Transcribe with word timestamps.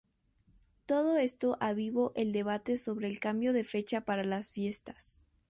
Todo 0.87 1.15
esto 1.17 1.57
avivó 1.59 2.11
el 2.15 2.31
debate 2.31 2.79
sobre 2.79 3.07
el 3.07 3.19
cambio 3.19 3.53
de 3.53 3.63
fecha 3.63 4.01
para 4.03 4.23
las 4.23 4.49
fiestas. 4.49 5.27